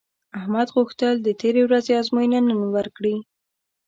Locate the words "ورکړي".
2.75-3.15